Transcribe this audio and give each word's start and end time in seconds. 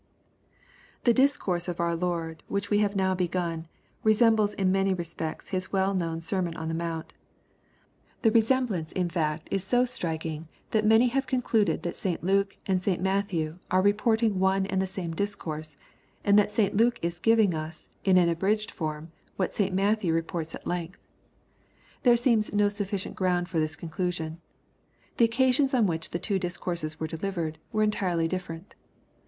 The 1.03 1.13
discourse 1.13 1.67
of 1.67 1.79
our 1.79 1.95
Lord, 1.95 2.41
which 2.47 2.71
we 2.71 2.79
have 2.79 2.95
now 2.95 3.13
begun, 3.13 3.67
resembles, 4.03 4.55
in 4.55 4.71
many 4.71 4.95
respects, 4.95 5.49
His 5.49 5.71
well 5.71 5.93
known 5.93 6.21
Sermon 6.21 6.57
on 6.57 6.69
the 6.69 6.73
Mount. 6.73 7.13
The 8.23 8.31
resemblance, 8.31 8.91
in 8.93 9.11
fact, 9.11 9.47
is 9.51 9.63
so 9.63 9.85
striking 9.85 10.47
that 10.71 10.87
many 10.87 11.09
have 11.09 11.27
concluded 11.27 11.83
that 11.83 11.95
St. 11.95 12.23
Luke 12.23 12.57
and 12.65 12.81
St. 12.83 12.99
Matthew 12.99 13.59
LUKE, 13.69 13.69
CHAP. 13.69 13.69
VI, 13.69 13.77
177 13.77 13.83
tre 13.85 13.91
reporting 13.91 14.39
one 14.39 14.65
and 14.65 14.81
the 14.81 14.87
same 14.87 15.15
discourse, 15.15 15.77
and 16.25 16.39
that 16.39 16.49
St. 16.49 16.75
Luke 16.75 16.97
is 17.03 17.19
giving 17.19 17.53
us, 17.53 17.87
in 18.03 18.17
an 18.17 18.27
abridged 18.27 18.71
form, 18.71 19.11
what 19.35 19.53
St. 19.53 19.71
Matthew 19.71 20.13
reports 20.15 20.55
at 20.55 20.65
length* 20.65 20.97
There 22.01 22.15
seems 22.17 22.51
no 22.51 22.69
sujficient 22.69 23.13
ground 23.13 23.49
for 23.49 23.59
this 23.59 23.75
conclusion. 23.75 24.41
The 25.17 25.25
occasions 25.25 25.75
on 25.75 25.85
which 25.85 26.09
the 26.09 26.17
two 26.17 26.39
dis 26.39 26.57
courses 26.57 26.99
were 26.99 27.05
delivered, 27.05 27.59
were 27.71 27.83
entirely 27.83 28.27
different. 28.27 28.73